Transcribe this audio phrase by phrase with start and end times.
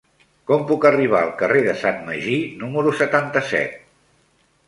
[0.51, 3.77] Com puc arribar al carrer de Sant Magí número setanta-set?